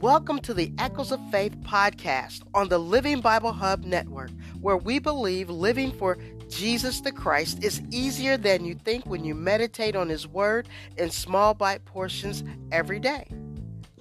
[0.00, 5.00] Welcome to the Echoes of Faith podcast on the Living Bible Hub Network, where we
[5.00, 6.16] believe living for
[6.48, 11.10] Jesus the Christ is easier than you think when you meditate on His Word in
[11.10, 13.26] small bite portions every day.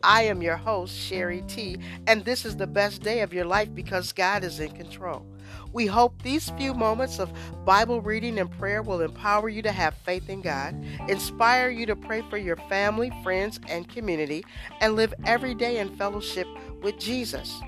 [0.04, 3.74] I am your host, Sherrie T, and this is the best day of your life
[3.74, 5.26] because God is in control.
[5.74, 7.32] We hope these few moments of
[7.66, 10.76] Bible reading and prayer will empower you to have faith in God,
[11.08, 14.46] inspire you to pray for your family, friends, and community,
[14.82, 16.48] and live every day in fellowship
[16.82, 17.62] with Jesus.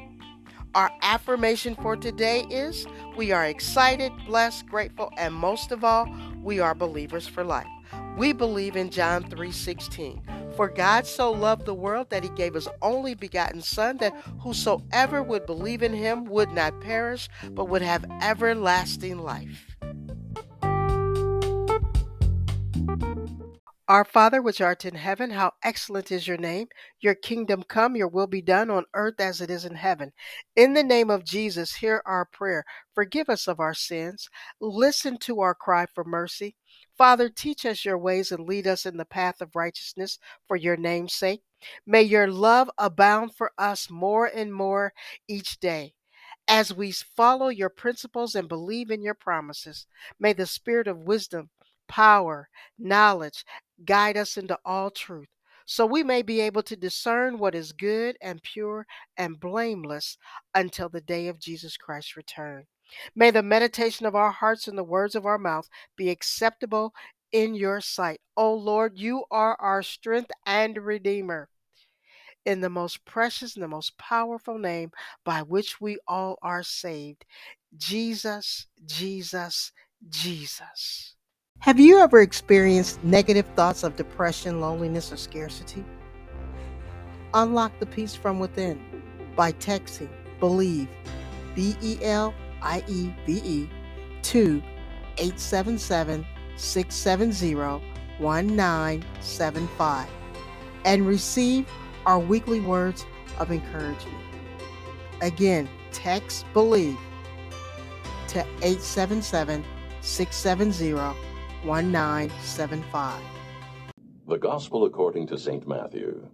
[0.75, 2.85] Our affirmation for today is
[3.17, 6.07] we are excited, blessed, grateful, and most of all,
[6.43, 7.67] we are believers for life.
[8.19, 10.21] We believe in John 3:16.
[10.57, 15.23] For God so loved the world that he gave his only begotten Son, that whosoever
[15.23, 19.68] would believe in him would not perish, but would have everlasting life.
[23.89, 26.67] Our Father, which art in heaven, how excellent is your name.
[26.99, 30.11] Your kingdom come, your will be done on earth as it is in heaven.
[30.55, 32.65] In the name of Jesus, hear our prayer.
[32.93, 34.29] Forgive us of our sins.
[34.61, 36.55] Listen to our cry for mercy.
[36.99, 40.77] Father, teach us your ways and lead us in the path of righteousness for your
[40.77, 41.41] name's sake.
[41.87, 44.93] May your love abound for us more and more
[45.27, 45.95] each day.
[46.47, 49.87] As we follow your principles and believe in your promises,
[50.19, 51.49] may the spirit of wisdom,
[51.87, 53.43] power, knowledge
[53.85, 55.29] guide us into all truth,
[55.65, 58.85] so we may be able to discern what is good and pure
[59.17, 60.17] and blameless
[60.55, 62.65] until the day of Jesus Christ's return.
[63.15, 66.93] May the meditation of our hearts and the words of our mouth be acceptable
[67.31, 68.19] in your sight.
[68.35, 71.49] O Lord, you are our strength and redeemer.
[72.45, 74.91] In the most precious and the most powerful name
[75.23, 77.25] by which we all are saved
[77.77, 79.71] Jesus, Jesus,
[80.09, 81.15] Jesus.
[81.61, 85.83] Have you ever experienced negative thoughts of depression, loneliness, or scarcity?
[87.33, 88.79] Unlock the peace from within
[89.35, 90.07] by texting
[90.39, 90.87] Believe,
[91.55, 93.69] B E L I E V E,
[94.21, 94.63] to
[95.17, 96.25] 877
[96.55, 97.55] 670
[98.19, 100.07] 1975
[100.85, 101.67] and receive
[102.05, 103.05] our weekly words
[103.37, 104.23] of encouragement.
[105.21, 106.97] Again, text Believe
[108.29, 109.65] to 877
[109.99, 111.28] 670
[111.65, 113.21] 1975.
[114.27, 115.67] The Gospel according to St.
[115.67, 116.25] Matthew.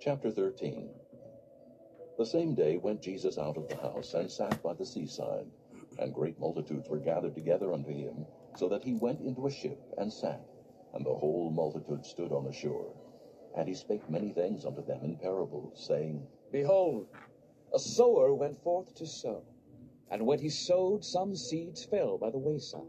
[0.00, 0.90] Chapter 13.
[2.18, 5.46] The same day went Jesus out of the house and sat by the seaside,
[5.98, 8.24] and great multitudes were gathered together unto him,
[8.56, 10.46] so that he went into a ship and sat,
[10.94, 12.94] and the whole multitude stood on the shore.
[13.56, 17.08] And he spake many things unto them in parables, saying, Behold,
[17.74, 19.42] a sower went forth to sow.
[20.10, 22.82] And when he sowed, some seeds fell by the wayside,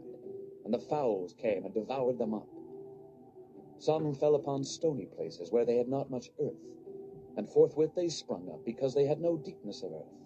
[0.64, 2.48] and the fowls came and devoured them up.
[3.78, 6.54] Some fell upon stony places where they had not much earth
[7.36, 10.24] and forthwith they sprung up, because they had no deepness of earth.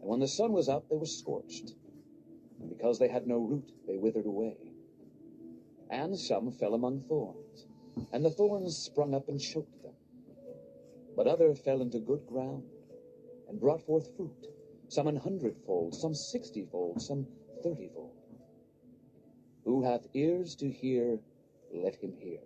[0.00, 1.74] And when the sun was up, they were scorched,
[2.60, 4.56] and because they had no root, they withered away.
[5.90, 7.66] And some fell among thorns,
[8.12, 9.94] and the thorns sprung up and choked them.
[11.16, 12.62] But other fell into good ground,
[13.48, 14.46] and brought forth fruit,
[14.90, 17.24] some an hundredfold, some sixtyfold, some
[17.64, 18.10] thirtyfold.
[19.64, 21.20] Who hath ears to hear,
[21.72, 22.40] let him hear.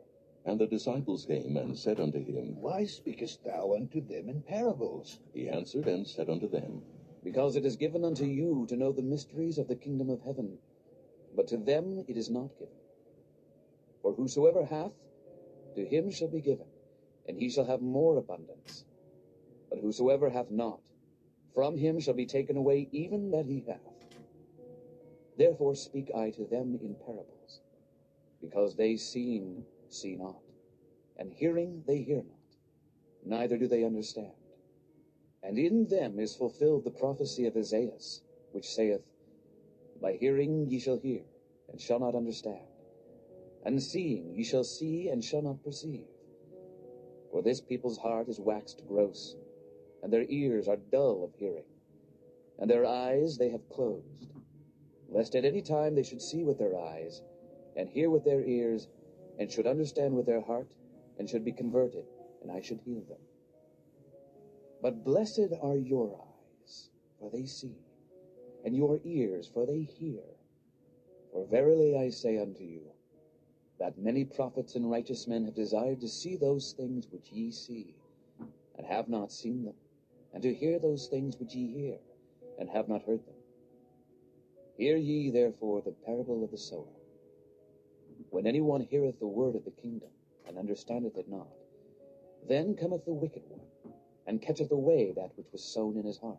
[0.44, 5.20] And the disciples came and said unto him, Why speakest thou unto them in parables?
[5.32, 6.82] He answered and said unto them,
[7.22, 10.58] Because it is given unto you to know the mysteries of the kingdom of heaven,
[11.34, 12.74] but to them it is not given.
[14.02, 14.92] For whosoever hath,
[15.76, 16.66] to him shall be given,
[17.26, 18.84] and he shall have more abundance.
[19.70, 20.80] But whosoever hath not,
[21.54, 23.80] from him shall be taken away even that he hath.
[25.36, 27.60] Therefore speak I to them in parables,
[28.40, 30.42] because they seeing see not,
[31.16, 32.56] and hearing they hear not,
[33.24, 34.32] neither do they understand.
[35.42, 38.22] And in them is fulfilled the prophecy of Esaias,
[38.52, 39.02] which saith,
[40.00, 41.22] By hearing ye shall hear,
[41.70, 42.66] and shall not understand,
[43.64, 46.06] and seeing ye shall see, and shall not perceive.
[47.30, 49.36] For this people's heart is waxed gross,
[50.04, 51.64] and their ears are dull of hearing,
[52.58, 54.34] and their eyes they have closed,
[55.08, 57.22] lest at any time they should see with their eyes,
[57.74, 58.86] and hear with their ears,
[59.38, 60.74] and should understand with their heart,
[61.18, 62.04] and should be converted,
[62.42, 63.16] and I should heal them.
[64.82, 67.78] But blessed are your eyes, for they see,
[68.62, 70.20] and your ears, for they hear.
[71.32, 72.82] For verily I say unto you,
[73.78, 77.94] that many prophets and righteous men have desired to see those things which ye see,
[78.76, 79.74] and have not seen them,
[80.34, 81.98] and to hear those things which ye hear,
[82.58, 83.34] and have not heard them.
[84.76, 86.92] Hear ye therefore the parable of the sower.
[88.30, 90.10] When any one heareth the word of the kingdom,
[90.46, 91.48] and understandeth it not.
[92.48, 93.94] Then cometh the wicked one,
[94.26, 96.38] and catcheth away that which was sown in his heart.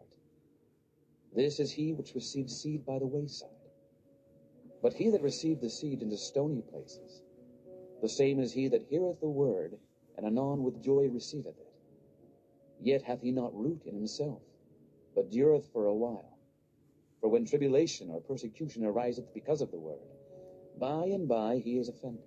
[1.34, 3.50] This is he which received seed by the wayside.
[4.82, 7.22] But he that received the seed into stony places,
[8.02, 9.78] the same is he that heareth the word,
[10.18, 11.65] and anon with joy receiveth it.
[12.82, 14.42] Yet hath he not root in himself,
[15.16, 16.38] but dureth for a while.
[17.22, 20.12] For when tribulation or persecution ariseth because of the word,
[20.80, 22.24] by and by he is offended.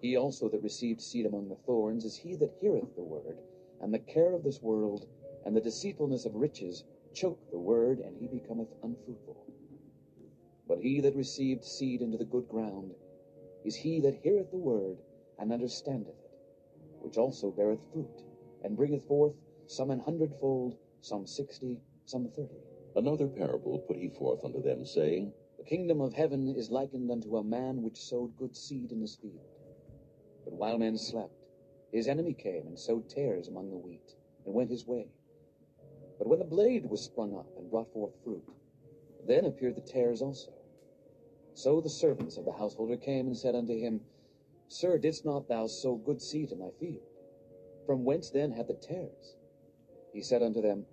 [0.00, 3.38] He also that received seed among the thorns is he that heareth the word,
[3.80, 5.06] and the care of this world
[5.44, 9.36] and the deceitfulness of riches choke the word, and he becometh unfruitful.
[10.66, 12.94] But he that received seed into the good ground
[13.64, 14.98] is he that heareth the word,
[15.38, 16.30] and understandeth it,
[17.00, 18.22] which also beareth fruit,
[18.64, 19.34] and bringeth forth
[19.66, 22.58] some an hundredfold, some sixty, some thirty.
[22.96, 27.36] Another parable put he forth unto them, saying, The kingdom of heaven is likened unto
[27.36, 29.46] a man which sowed good seed in his field.
[30.44, 31.34] But while men slept,
[31.92, 34.14] his enemy came and sowed tares among the wheat,
[34.44, 35.08] and went his way.
[36.18, 38.44] But when the blade was sprung up and brought forth fruit,
[39.26, 40.52] then appeared the tares also.
[41.54, 44.00] So the servants of the householder came and said unto him,
[44.68, 47.02] Sir, didst not thou sow good seed in thy field?
[47.86, 49.36] From whence then had the tares?
[50.12, 50.86] He said unto them,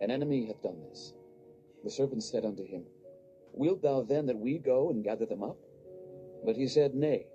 [0.00, 1.14] An enemy hath done this.
[1.84, 2.86] The servants said unto him,
[3.52, 5.58] Wilt thou then that we go and gather them up?
[6.44, 7.26] But he said, Nay,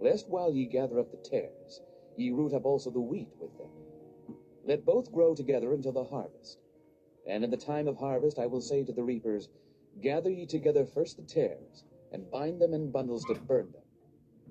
[0.00, 1.82] lest while ye gather up the tares,
[2.16, 3.70] ye root up also the wheat with them.
[4.64, 6.58] Let both grow together until the harvest.
[7.26, 9.48] And in the time of harvest I will say to the reapers,
[10.00, 13.82] Gather ye together first the tares, and bind them in bundles to burn them,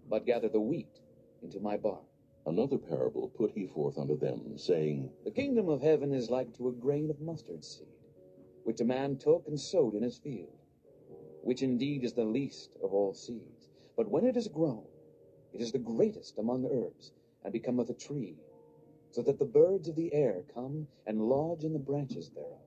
[0.09, 0.99] but gather the wheat
[1.41, 2.05] into my barn.
[2.45, 6.67] Another parable put he forth unto them, saying, The kingdom of heaven is like to
[6.67, 7.87] a grain of mustard seed,
[8.65, 10.59] which a man took and sowed in his field,
[11.41, 13.69] which indeed is the least of all seeds.
[13.95, 14.83] But when it is grown,
[15.53, 17.13] it is the greatest among herbs,
[17.43, 18.35] and becometh a tree,
[19.11, 22.59] so that the birds of the air come and lodge in the branches thereof.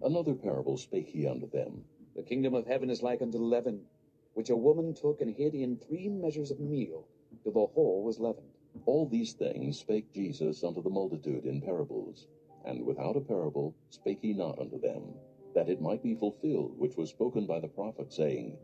[0.00, 1.84] Another parable spake he unto them,
[2.14, 3.88] The kingdom of heaven is like unto leaven,
[4.34, 7.08] which a woman took and hid in three measures of meal,
[7.42, 8.53] till the whole was leavened.
[8.86, 12.26] All these things spake Jesus unto the multitude in parables,
[12.64, 15.14] and without a parable spake he not unto them,
[15.54, 18.58] that it might be fulfilled which was spoken by the prophet, saying,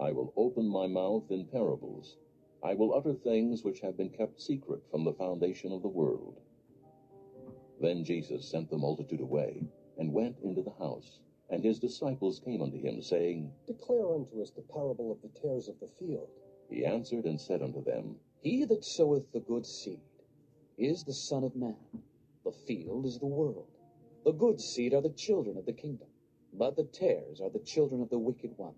[0.00, 2.16] I will open my mouth in parables,
[2.62, 6.40] I will utter things which have been kept secret from the foundation of the world.
[7.80, 9.62] Then Jesus sent the multitude away,
[9.98, 11.20] and went into the house.
[11.50, 15.68] And his disciples came unto him, saying, Declare unto us the parable of the tares
[15.68, 16.28] of the field.
[16.68, 20.00] He answered and said unto them, He that soweth the good seed
[20.76, 21.76] is the Son of Man.
[22.44, 23.66] The field is the world.
[24.24, 26.08] The good seed are the children of the kingdom,
[26.52, 28.76] but the tares are the children of the wicked one.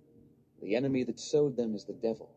[0.62, 2.30] The enemy that sowed them is the devil.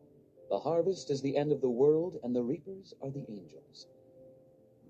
[0.50, 3.88] The harvest is the end of the world, and the reapers are the angels.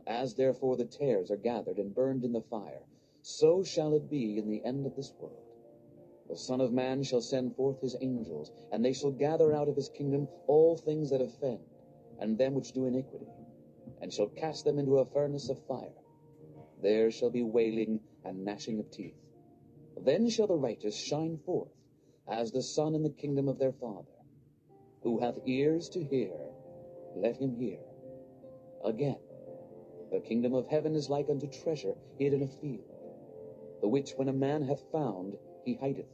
[0.06, 2.82] As therefore the tares are gathered and burned in the fire,
[3.22, 5.38] so shall it be in the end of this world.
[6.28, 9.76] The Son of Man shall send forth his angels, and they shall gather out of
[9.76, 11.60] his kingdom all things that offend,
[12.24, 13.26] and them which do iniquity,
[14.00, 16.00] and shall cast them into a furnace of fire.
[16.80, 19.20] There shall be wailing and gnashing of teeth.
[20.00, 21.76] Then shall the righteous shine forth
[22.26, 24.16] as the sun in the kingdom of their Father.
[25.02, 26.32] Who hath ears to hear,
[27.14, 27.80] let him hear.
[28.82, 29.20] Again,
[30.10, 33.04] the kingdom of heaven is like unto treasure hid in a field,
[33.82, 36.08] the which when a man hath found, he hideth,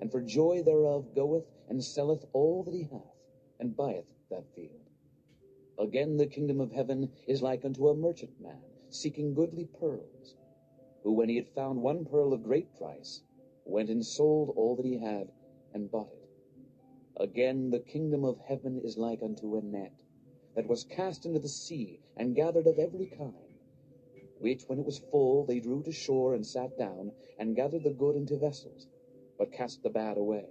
[0.00, 3.14] and for joy thereof goeth and selleth all that he hath,
[3.60, 4.90] and buyeth that field.
[5.78, 10.36] Again, the kingdom of heaven is like unto a merchant man seeking goodly pearls,
[11.02, 13.22] who, when he had found one pearl of great price,
[13.64, 15.32] went and sold all that he had,
[15.72, 16.28] and bought it.
[17.16, 20.04] Again, the kingdom of heaven is like unto a net
[20.54, 23.58] that was cast into the sea, and gathered of every kind,
[24.38, 27.90] which, when it was full, they drew to shore, and sat down, and gathered the
[27.90, 28.86] good into vessels,
[29.36, 30.46] but cast the bad away.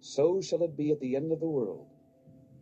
[0.00, 1.88] So shall it be at the end of the world.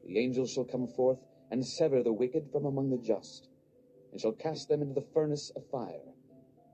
[0.04, 1.18] The angels shall come forth,
[1.52, 3.50] and sever the wicked from among the just,
[4.10, 6.00] and shall cast them into the furnace of fire.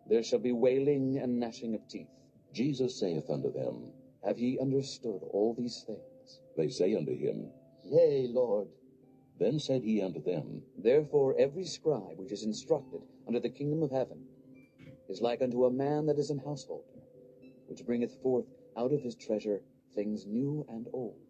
[0.08, 2.06] There shall be wailing and gnashing of teeth.
[2.52, 3.92] Jesus saith unto them,
[4.24, 6.40] Have ye understood all these things?
[6.56, 7.50] They say unto him,
[7.82, 8.68] Yea, Lord.
[9.40, 13.90] Then said he unto them, Therefore every scribe which is instructed unto the kingdom of
[13.90, 14.26] heaven
[15.08, 17.02] is like unto a man that is an householder,
[17.66, 19.60] which bringeth forth out of his treasure
[19.96, 21.27] things new and old.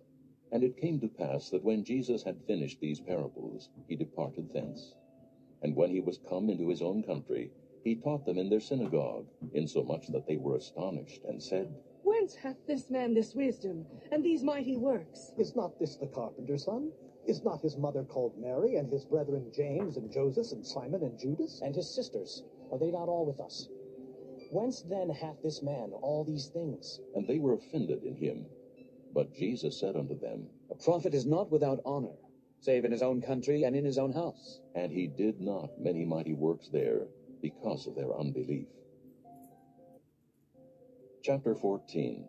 [0.50, 4.94] And it came to pass that when Jesus had finished these parables, he departed thence.
[5.62, 7.50] And when he was come into his own country,
[7.84, 12.56] he taught them in their synagogue, insomuch that they were astonished, and said, Whence hath
[12.66, 15.32] this man this wisdom, and these mighty works?
[15.36, 16.92] Is not this the carpenter's son?
[17.26, 21.18] Is not his mother called Mary, and his brethren James and Joseph and Simon and
[21.18, 21.60] Judas?
[21.62, 23.68] And his sisters, are they not all with us?
[24.50, 27.00] Whence then hath this man all these things?
[27.14, 28.46] And they were offended in him.
[29.18, 32.14] But Jesus said unto them, A prophet is not without honor,
[32.60, 34.60] save in his own country and in his own house.
[34.76, 37.08] And he did not many mighty works there
[37.42, 38.68] because of their unbelief.
[41.24, 42.28] Chapter 14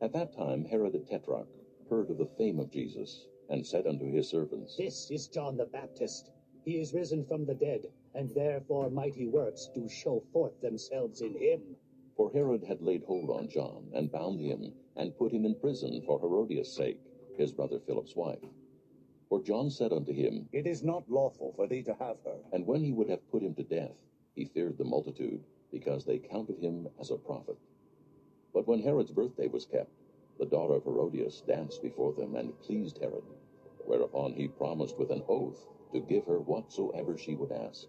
[0.00, 1.46] At that time Herod the Tetrarch
[1.88, 5.66] heard of the fame of Jesus, and said unto his servants, This is John the
[5.66, 6.32] Baptist.
[6.64, 11.36] He is risen from the dead, and therefore mighty works do show forth themselves in
[11.36, 11.76] him.
[12.18, 16.02] For Herod had laid hold on John, and bound him, and put him in prison
[16.02, 16.98] for Herodias' sake,
[17.36, 18.44] his brother Philip's wife.
[19.28, 22.40] For John said unto him, It is not lawful for thee to have her.
[22.52, 24.02] And when he would have put him to death,
[24.34, 27.56] he feared the multitude, because they counted him as a prophet.
[28.52, 29.92] But when Herod's birthday was kept,
[30.40, 33.22] the daughter of Herodias danced before them, and pleased Herod.
[33.86, 37.86] Whereupon he promised with an oath to give her whatsoever she would ask.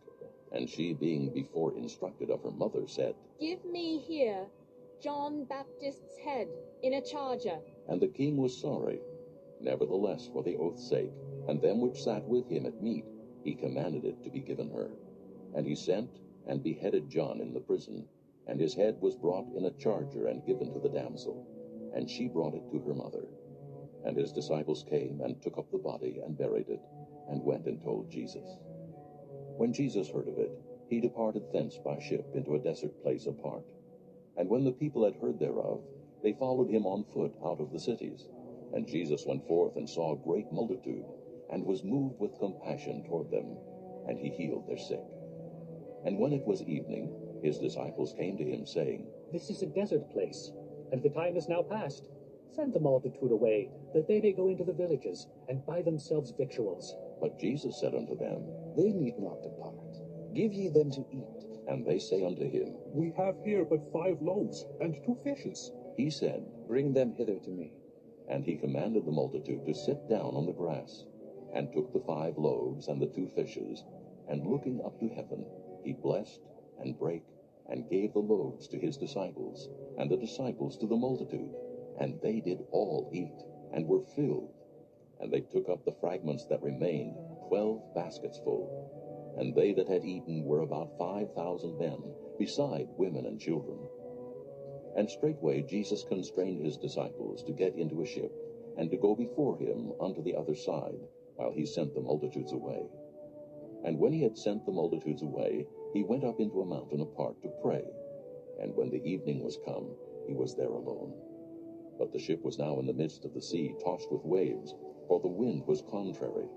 [0.52, 4.48] And she, being before instructed of her mother, said, Give me here
[5.02, 6.48] John Baptist's head
[6.84, 7.60] in a charger.
[7.88, 9.00] And the king was sorry.
[9.62, 11.12] Nevertheless, for the oath's sake,
[11.48, 13.06] and them which sat with him at meat,
[13.44, 14.90] he commanded it to be given her.
[15.56, 16.10] And he sent
[16.48, 18.08] and beheaded John in the prison,
[18.48, 21.46] and his head was brought in a charger and given to the damsel,
[21.94, 23.26] and she brought it to her mother.
[24.06, 26.82] And his disciples came and took up the body and buried it,
[27.30, 28.58] and went and told Jesus.
[29.60, 33.66] When Jesus heard of it, he departed thence by ship into a desert place apart.
[34.38, 35.84] And when the people had heard thereof,
[36.24, 38.30] they followed him on foot out of the cities.
[38.74, 41.04] And Jesus went forth and saw a great multitude,
[41.52, 43.58] and was moved with compassion toward them,
[44.08, 45.04] and he healed their sick.
[46.06, 47.12] And when it was evening,
[47.44, 50.52] his disciples came to him, saying, This is a desert place,
[50.94, 52.06] and the time is now past.
[52.56, 56.96] Send the multitude away, that they may go into the villages, and buy themselves victuals.
[57.22, 58.44] But Jesus said unto them,
[58.76, 59.98] They need not depart.
[60.34, 61.46] Give ye them to eat.
[61.68, 65.72] And they say unto him, We have here but five loaves and two fishes.
[65.96, 67.74] He said, Bring them hither to me.
[68.28, 71.06] And he commanded the multitude to sit down on the grass,
[71.54, 73.84] and took the five loaves and the two fishes,
[74.28, 75.46] and looking up to heaven,
[75.84, 76.42] he blessed,
[76.80, 77.26] and brake,
[77.68, 81.54] and gave the loaves to his disciples, and the disciples to the multitude.
[82.00, 83.36] And they did all eat,
[83.74, 84.54] and were filled.
[85.20, 87.16] And they took up the fragments that remained,
[87.50, 89.36] twelve baskets full.
[89.38, 92.02] And they that had eaten were about five thousand men,
[92.38, 93.80] beside women and children.
[94.96, 98.32] And straightway Jesus constrained his disciples to get into a ship,
[98.78, 101.00] and to go before him unto the other side,
[101.36, 102.82] while he sent the multitudes away.
[103.86, 107.42] And when he had sent the multitudes away, he went up into a mountain apart
[107.42, 107.84] to pray.
[108.62, 109.96] And when the evening was come,
[110.28, 111.14] he was there alone.
[112.00, 114.74] But the ship was now in the midst of the sea, tossed with waves,
[115.08, 116.48] for the wind was contrary.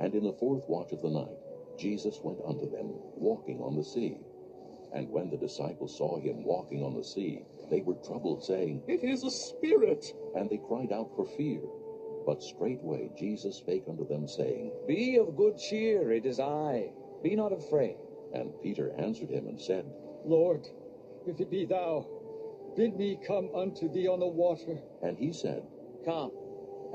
[0.00, 1.36] And in the fourth watch of the night,
[1.76, 4.18] Jesus went unto them, walking on the sea.
[4.92, 9.02] And when the disciples saw him walking on the sea, they were troubled, saying, It
[9.02, 10.14] is a spirit.
[10.36, 11.60] And they cried out for fear.
[12.24, 16.92] But straightway Jesus spake unto them, saying, Be of good cheer, it is I.
[17.22, 17.96] Be not afraid.
[18.32, 19.84] And Peter answered him and said,
[20.24, 20.66] Lord,
[21.26, 22.06] if it be thou,
[22.76, 24.78] bid me come unto thee on the water.
[25.02, 25.62] And he said,
[26.04, 26.32] Come.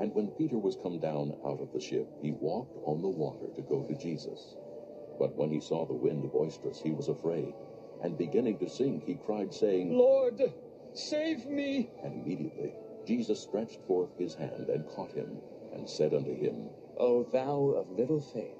[0.00, 3.46] And when Peter was come down out of the ship, he walked on the water
[3.54, 4.56] to go to Jesus.
[5.18, 7.54] But when he saw the wind boisterous, he was afraid.
[8.02, 10.40] And beginning to sink, he cried, saying, Lord,
[10.94, 11.90] save me.
[12.02, 12.74] And immediately
[13.06, 15.38] Jesus stretched forth his hand and caught him,
[15.72, 18.58] and said unto him, O thou of little faith,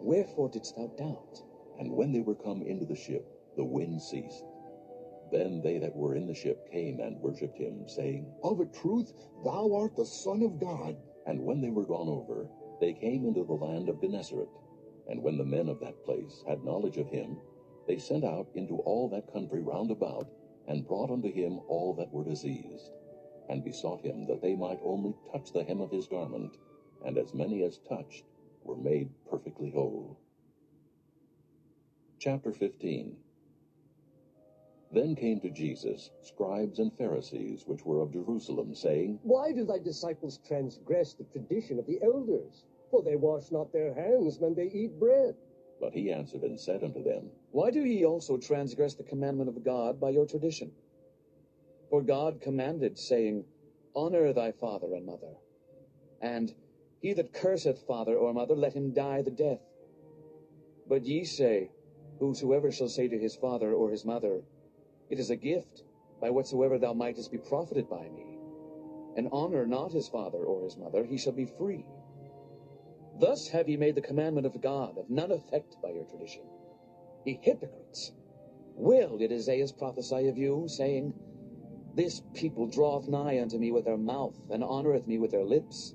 [0.00, 1.42] wherefore didst thou doubt?
[1.78, 4.44] And when they were come into the ship, the wind ceased.
[5.32, 9.14] Then they that were in the ship came and worshipped him, saying, Of a truth,
[9.42, 10.96] thou art the Son of God.
[11.26, 12.48] And when they were gone over,
[12.80, 14.50] they came into the land of Gennesaret.
[15.08, 17.38] And when the men of that place had knowledge of him,
[17.88, 20.28] they sent out into all that country round about,
[20.68, 22.92] and brought unto him all that were diseased,
[23.48, 26.58] and besought him that they might only touch the hem of his garment,
[27.06, 28.24] and as many as touched
[28.64, 30.18] were made perfectly whole.
[32.18, 33.16] Chapter 15
[34.92, 39.78] Then came to Jesus scribes and Pharisees which were of Jerusalem, saying, Why do thy
[39.78, 42.64] disciples transgress the tradition of the elders?
[42.90, 45.34] For they wash not their hands when they eat bread.
[45.80, 49.64] But he answered and said unto them, Why do ye also transgress the commandment of
[49.64, 50.72] God by your tradition?
[51.88, 53.46] For God commanded, saying,
[53.94, 55.36] Honor thy father and mother.
[56.20, 56.54] And
[57.00, 59.60] he that curseth father or mother, let him die the death.
[60.86, 61.70] But ye say,
[62.18, 64.42] Whosoever shall say to his father or his mother,
[65.12, 65.84] It is a gift,
[66.22, 68.38] by whatsoever thou mightest be profited by me,
[69.14, 71.84] and honor not his father or his mother, he shall be free.
[73.20, 76.44] Thus have ye made the commandment of God of none effect by your tradition.
[77.26, 78.14] Ye hypocrites!
[78.74, 81.12] Well did Isaiah prophesy of you, saying,
[81.94, 85.94] This people draweth nigh unto me with their mouth, and honoureth me with their lips,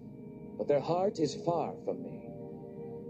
[0.59, 2.29] but their heart is far from me.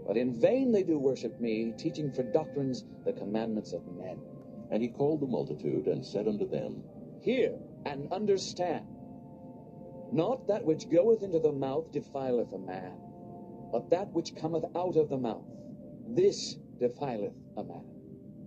[0.06, 4.18] But in vain they do worship me, teaching for doctrines the commandments of men.
[4.70, 6.82] And he called the multitude, and said unto them,
[7.22, 8.86] Hear and understand.
[10.12, 12.92] Not that which goeth into the mouth defileth a man,
[13.72, 15.46] but that which cometh out of the mouth,
[16.06, 17.84] this defileth a man.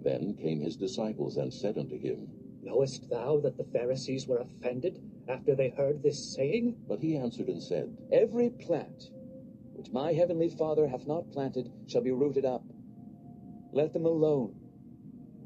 [0.04, 2.28] Then came his disciples, and said unto him,
[2.64, 6.76] Knowest thou that the Pharisees were offended after they heard this saying?
[6.88, 9.10] But he answered and said, Every plant
[9.74, 12.64] which my heavenly Father hath not planted shall be rooted up.
[13.72, 14.61] Let them alone.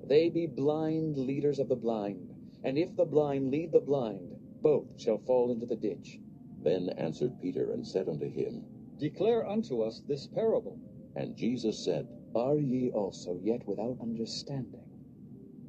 [0.08, 2.34] They be blind leaders of the blind,
[2.64, 6.20] and if the blind lead the blind, both shall fall into the ditch.
[6.62, 8.64] Then answered Peter and said unto him,
[9.00, 10.78] Declare unto us this parable.
[11.16, 14.86] And Jesus said, Are ye also yet without understanding?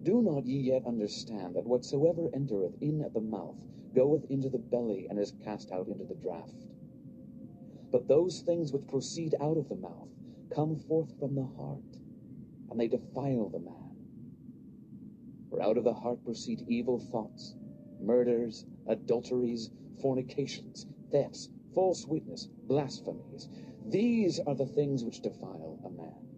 [0.03, 3.57] Do not ye yet understand that whatsoever entereth in at the mouth
[3.95, 6.53] goeth into the belly and is cast out into the draught?
[7.91, 10.09] But those things which proceed out of the mouth
[10.55, 11.99] come forth from the heart,
[12.71, 13.96] and they defile the man.
[15.57, 17.57] For out of the heart proceed evil thoughts,
[17.99, 19.71] murders, adulteries,
[20.03, 23.49] fornications, thefts, false witness, blasphemies.
[23.87, 26.29] These are the things which defile a man.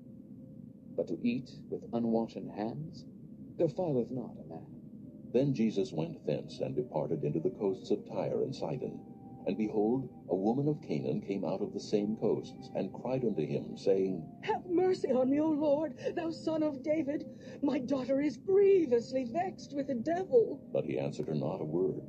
[0.95, 3.07] But to eat with unwashen hands
[3.57, 4.83] defileth not a man.
[5.33, 9.08] Then Jesus went thence, and departed into the coasts of Tyre and Sidon.
[9.47, 13.47] And behold, a woman of Canaan came out of the same coasts, and cried unto
[13.47, 17.25] him, saying, Have mercy on me, O Lord, thou son of David.
[17.63, 20.61] My daughter is grievously vexed with the devil.
[20.73, 22.03] But he answered her not a word.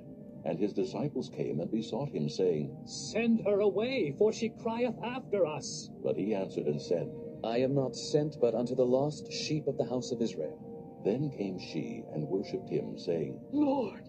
[0.46, 5.46] And his disciples came and besought him, saying, Send her away, for she crieth after
[5.46, 5.90] us.
[6.04, 7.10] But he answered and said,
[7.44, 10.58] I am not sent but unto the lost sheep of the house of Israel.
[11.06, 14.09] Then came she and worshipped him, saying, Lord,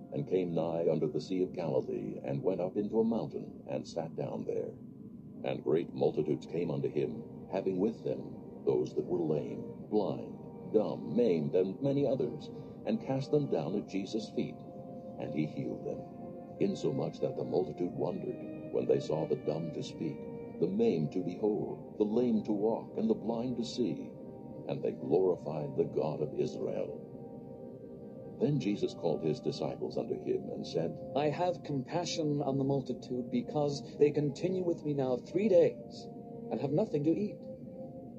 [0.13, 3.87] and came nigh unto the Sea of Galilee, and went up into a mountain, and
[3.87, 4.71] sat down there.
[5.43, 8.21] And great multitudes came unto him, having with them
[8.65, 10.37] those that were lame, blind,
[10.73, 12.49] dumb, maimed, and many others,
[12.85, 14.55] and cast them down at Jesus' feet,
[15.19, 15.99] and he healed them.
[16.59, 18.35] Insomuch that the multitude wondered,
[18.71, 20.17] when they saw the dumb to speak,
[20.59, 24.09] the maimed to behold, the lame to walk, and the blind to see.
[24.67, 27.01] And they glorified the God of Israel.
[28.41, 33.29] Then Jesus called his disciples unto him, and said, I have compassion on the multitude,
[33.29, 36.07] because they continue with me now three days,
[36.49, 37.37] and have nothing to eat.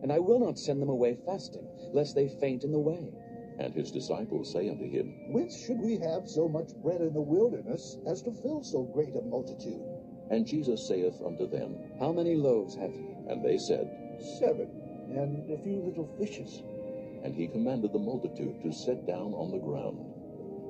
[0.00, 3.12] And I will not send them away fasting, lest they faint in the way.
[3.58, 7.20] And his disciples say unto him, Whence should we have so much bread in the
[7.20, 9.82] wilderness as to fill so great a multitude?
[10.30, 13.14] And Jesus saith unto them, How many loaves have ye?
[13.28, 13.90] And they said,
[14.38, 14.70] Seven,
[15.10, 16.62] and a few little fishes.
[17.24, 20.11] And he commanded the multitude to sit down on the ground.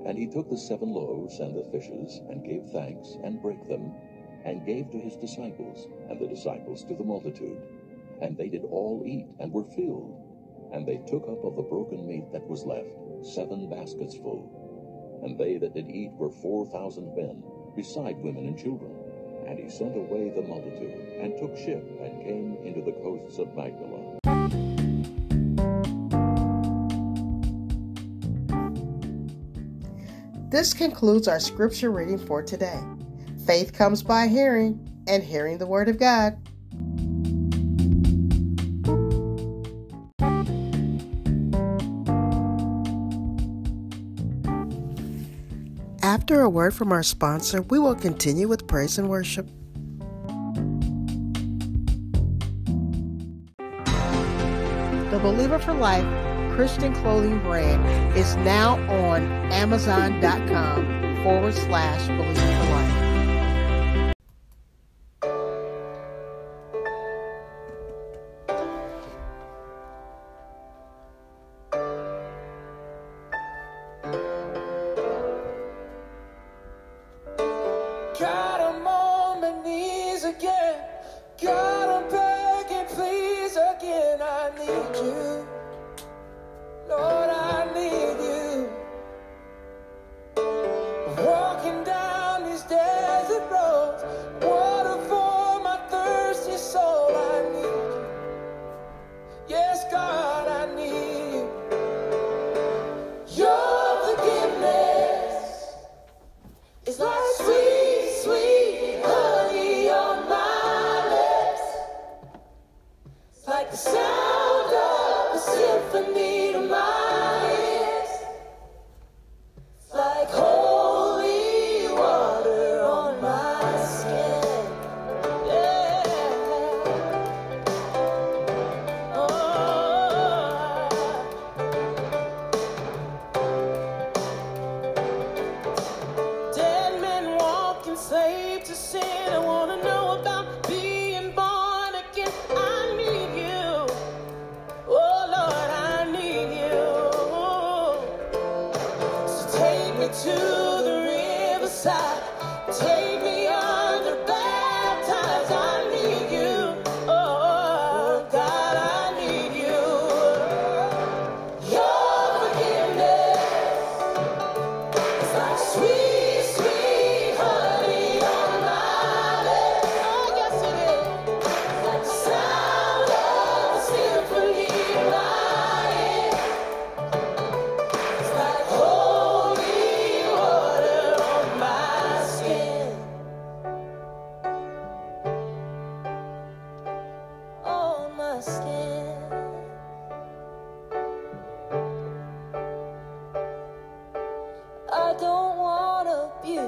[0.05, 3.93] And he took the seven loaves and the fishes, and gave thanks, and brake them,
[4.45, 7.61] and gave to his disciples, and the disciples to the multitude.
[8.21, 10.15] And they did all eat, and were filled.
[10.73, 12.89] And they took up of the broken meat that was left
[13.23, 15.21] seven baskets full.
[15.23, 17.43] And they that did eat were four thousand men,
[17.77, 18.93] beside women and children.
[19.47, 23.55] And he sent away the multitude, and took ship, and came into the coasts of
[23.55, 24.12] Magdala.
[30.53, 32.79] This concludes our scripture reading for today.
[33.47, 36.37] Faith comes by hearing, and hearing the Word of God.
[46.03, 49.49] After a word from our sponsor, we will continue with praise and worship.
[55.11, 62.71] The Believer for Life Christian clothing brand is now on Amazon.com forward slash Believer for
[62.71, 63.12] Life.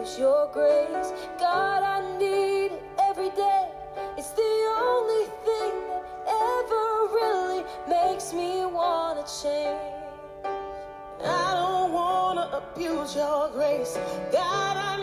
[0.04, 1.12] was your grace.
[1.38, 3.68] God, I need it every day.
[4.18, 6.86] It's the only thing that ever
[7.18, 9.80] really makes me want to change.
[11.24, 13.96] I don't want to abuse your grace.
[14.30, 14.93] God, I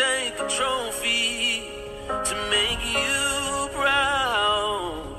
[0.00, 1.64] take a trophy
[2.08, 5.16] to make you proud.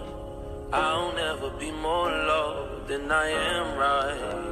[0.74, 4.51] I'll never be more loved than I am right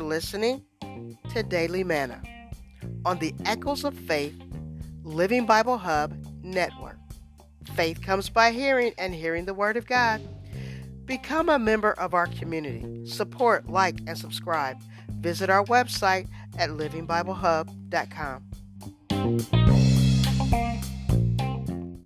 [0.00, 0.64] for listening
[1.28, 2.22] to Daily Manna
[3.04, 4.34] on the Echoes of Faith
[5.02, 6.96] Living Bible Hub Network.
[7.74, 10.22] Faith comes by hearing, and hearing the Word of God.
[11.04, 13.06] Become a member of our community.
[13.06, 14.78] Support, like, and subscribe.
[15.20, 18.49] Visit our website at livingbiblehub.com.